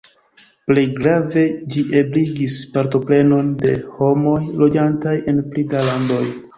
Plej 0.69 0.85
grave 0.99 1.43
ĝi 1.75 1.83
ebligis 2.01 2.57
partoprenon 2.79 3.55
de 3.63 3.77
homoj 4.01 4.37
loĝantaj 4.67 5.19
en 5.33 5.49
pli 5.53 5.71
da 5.75 5.91
landoj. 5.93 6.25